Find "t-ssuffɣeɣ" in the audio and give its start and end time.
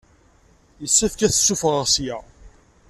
1.33-1.85